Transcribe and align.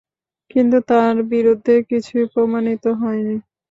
কিন্তু 0.51 0.77
তার 0.89 1.15
বিরুদ্ধে 1.31 1.73
কিছুই 1.89 2.25
প্রমাণিত 2.33 2.83
হয়নি। 3.01 3.35